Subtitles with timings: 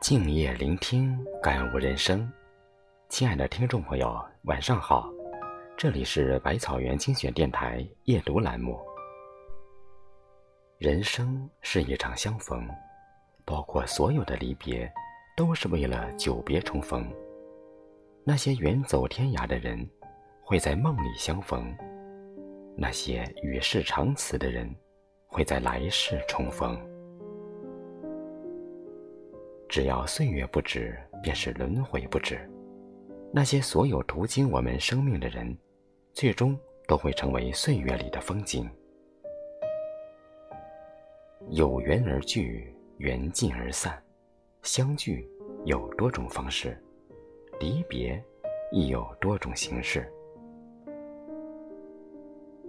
[0.00, 2.30] 静夜聆听，感悟人生。
[3.08, 5.08] 亲爱的听众朋友，晚上好，
[5.76, 8.78] 这里是百草园精选电台夜读栏目。
[10.78, 12.68] 人生是一场相逢，
[13.44, 14.92] 包括所有的离别，
[15.36, 17.08] 都是为了久别重逢。
[18.24, 19.88] 那些远走天涯的人，
[20.42, 21.62] 会在梦里相逢；
[22.76, 24.68] 那些与世长辞的人，
[25.28, 26.91] 会在来世重逢。
[29.72, 32.38] 只要岁月不止，便是轮回不止。
[33.32, 35.56] 那些所有途经我们生命的人，
[36.12, 36.54] 最终
[36.86, 38.68] 都会成为岁月里的风景。
[41.48, 43.98] 有缘而聚，缘尽而散。
[44.60, 45.26] 相聚
[45.64, 46.78] 有多种方式，
[47.58, 48.22] 离别
[48.72, 50.06] 亦有多种形式。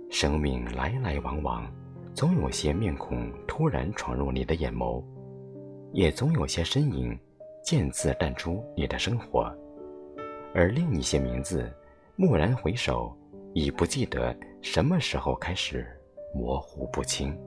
[0.09, 1.69] 生命来来往往，
[2.13, 5.03] 总有些面孔突然闯入你的眼眸。
[5.93, 7.17] 也总有些身影，
[7.63, 9.55] 渐次淡出你的生活，
[10.51, 11.71] 而另一些名字，
[12.15, 13.15] 蓦然回首，
[13.53, 15.85] 已不记得什么时候开始
[16.33, 17.37] 模糊不清。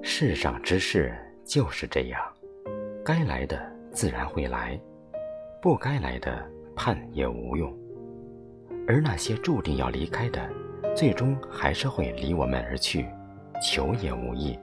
[0.00, 1.12] 世上之事
[1.44, 2.22] 就是这样，
[3.04, 3.60] 该来的
[3.90, 4.78] 自然会来，
[5.60, 7.76] 不该来的盼也无用。
[8.86, 10.48] 而那些注定要离开的，
[10.94, 13.04] 最终还是会离我们而去。
[13.62, 14.58] 求也无益。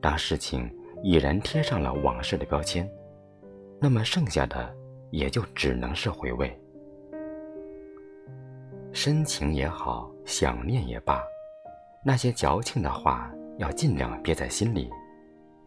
[0.00, 0.70] 当事情
[1.02, 2.90] 已然贴上了往事的标签，
[3.80, 4.74] 那么剩下的
[5.10, 6.54] 也就只能是回味。
[8.92, 11.22] 深情也好，想念也罢，
[12.04, 14.90] 那些矫情的话要尽量憋在心里。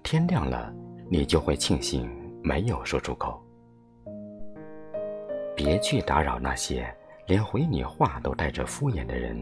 [0.03, 0.73] 天亮了，
[1.09, 2.11] 你就会庆幸
[2.43, 3.41] 没有说出口。
[5.55, 6.93] 别去打扰那些
[7.27, 9.41] 连回你话都带着敷衍的人，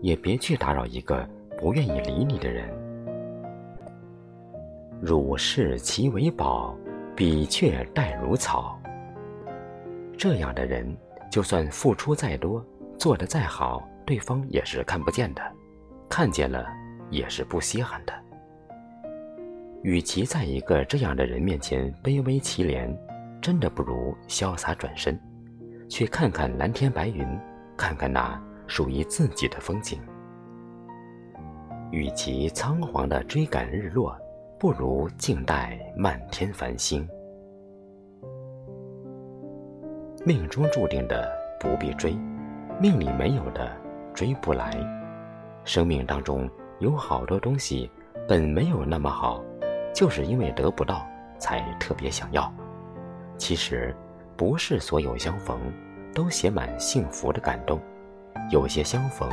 [0.00, 1.26] 也别去打扰一个。
[1.62, 2.68] 不愿意理你的人，
[5.00, 6.76] 汝视其为宝，
[7.14, 8.76] 彼却待如草。
[10.18, 10.84] 这样的人，
[11.30, 12.66] 就算付出再多，
[12.98, 15.42] 做得再好，对方也是看不见的；
[16.08, 16.66] 看见了，
[17.10, 18.12] 也是不稀罕的。
[19.84, 22.92] 与其在一个这样的人面前卑微乞怜，
[23.40, 25.16] 真的不如潇洒转身，
[25.88, 27.24] 去看看蓝天白云，
[27.76, 28.36] 看看那
[28.66, 30.00] 属于自己的风景。
[31.92, 34.18] 与其仓皇的追赶日落，
[34.58, 37.06] 不如静待漫天繁星。
[40.24, 42.16] 命中注定的不必追，
[42.80, 43.70] 命里没有的
[44.14, 44.72] 追不来。
[45.64, 46.48] 生命当中
[46.80, 47.90] 有好多东西
[48.26, 49.44] 本没有那么好，
[49.94, 51.06] 就是因为得不到
[51.38, 52.50] 才特别想要。
[53.36, 53.94] 其实，
[54.34, 55.60] 不是所有相逢
[56.14, 57.78] 都写满幸福的感动，
[58.50, 59.28] 有些相逢。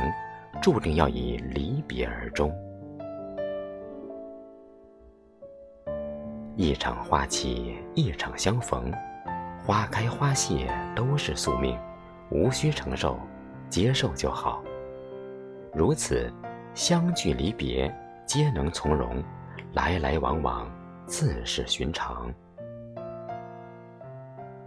[0.60, 2.54] 注定要以离别而终。
[6.56, 8.92] 一场花期，一场相逢，
[9.64, 11.78] 花开花谢都是宿命，
[12.30, 13.18] 无需承受，
[13.70, 14.62] 接受就好。
[15.72, 16.30] 如此，
[16.74, 17.90] 相聚离别
[18.26, 19.22] 皆能从容，
[19.72, 20.70] 来来往往
[21.06, 22.30] 自是寻常。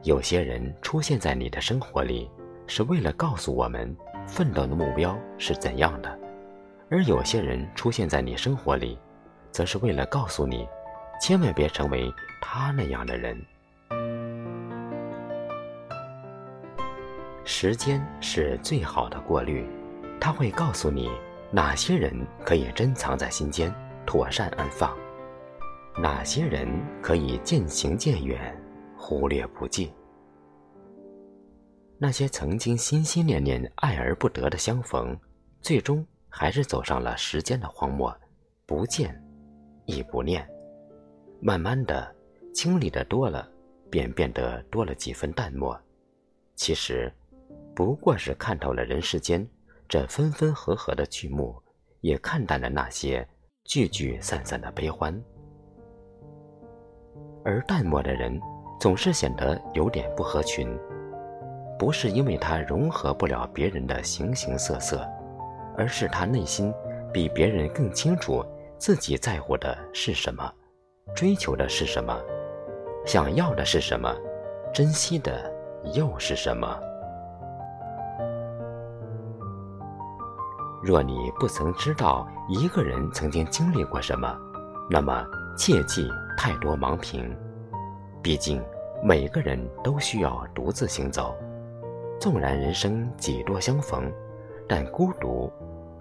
[0.02, 2.30] 有些人出现在你的生活里，
[2.66, 3.96] 是为了告诉我们。
[4.28, 6.19] 奋斗的目标是怎样的？
[6.89, 9.00] 而有些人出现在你生活里，
[9.51, 10.67] 则是为了告诉你，
[11.19, 12.11] 千万别成为
[12.41, 13.39] 他那样的人。
[17.45, 19.67] 时间是最好的过滤，
[20.19, 21.09] 它会告诉你
[21.51, 22.13] 哪些人
[22.45, 23.73] 可以珍藏在心间，
[24.05, 24.90] 妥善安放；
[26.01, 26.67] 哪些人
[27.01, 28.55] 可以渐行渐远，
[28.97, 29.91] 忽略不计。
[32.03, 35.18] 那些曾经心心念念、爱而不得的相逢，
[35.62, 38.14] 最终还是走上了时间的荒漠，
[38.66, 39.18] 不见，
[39.86, 40.46] 亦不念。
[41.40, 42.14] 慢慢的，
[42.53, 43.50] 经历的多了，
[43.90, 45.80] 便变得多了几分淡漠。
[46.58, 47.09] 其实，
[47.74, 49.47] 不过是看透了人世间
[49.88, 51.56] 这分分合合的剧目，
[52.02, 53.26] 也看淡了那些
[53.64, 55.17] 聚聚散散的悲欢。
[57.46, 58.41] 而淡漠的人，
[58.78, 60.67] 总是显得有点不合群。
[61.78, 65.08] 不是因为他融合不了别人的形形色色，
[65.75, 66.73] 而是他内心
[67.11, 68.46] 比别人更清楚
[68.78, 70.52] 自己在乎的是什么，
[71.16, 72.17] 追求的是什么，
[73.05, 74.16] 想要的是什么，
[74.73, 75.52] 珍惜的
[75.93, 76.79] 又是什么。
[80.84, 84.37] 若你不曾知道一个人曾经经历过什么，
[84.90, 85.26] 那么
[85.58, 87.35] 切忌太多盲评。
[88.22, 88.64] 毕竟
[89.02, 91.35] 每个人都需要独自行走。
[92.20, 94.12] 纵然人生几多相逢，
[94.68, 95.52] 但孤独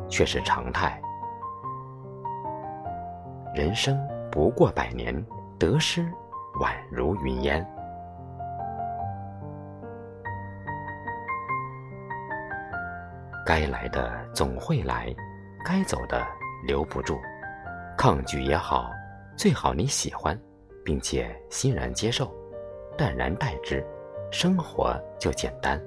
[0.08, 1.00] 却是常态。
[3.54, 3.98] 人生
[4.30, 5.14] 不过百年，
[5.58, 6.02] 得失
[6.60, 7.66] 宛如云烟。
[13.44, 15.14] 该来的总会来，
[15.64, 16.24] 该走的
[16.64, 17.18] 留不住。
[17.98, 18.90] 抗拒也好，
[19.36, 20.38] 最好你喜欢，
[20.84, 22.32] 并且欣然接受，
[22.96, 23.84] 淡然待之，
[24.30, 25.78] 生活就简单。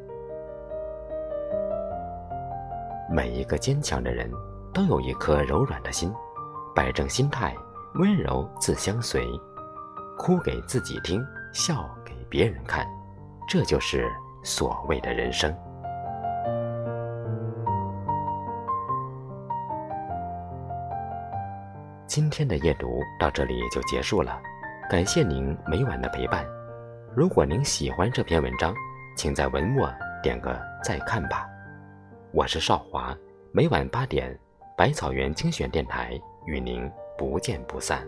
[3.10, 4.32] 每一个坚强的人，
[4.74, 6.14] 都有一颗柔软的心，
[6.74, 7.56] 摆正心态，
[7.96, 9.26] 温柔自相随。
[10.18, 12.88] 哭给自己听，笑给别人看，
[13.48, 14.10] 这就是
[14.44, 15.54] 所谓的人生。
[22.08, 24.42] 今天的夜读到这里就结束了，
[24.90, 26.46] 感谢您每晚的陪伴。
[27.14, 28.74] 如果您喜欢这篇文章，
[29.18, 29.90] 请在文末
[30.24, 31.46] 点个再看吧。
[32.36, 33.18] 我是少华，
[33.54, 34.38] 每晚八点，
[34.76, 38.06] 百草园精选电台与您不见不散。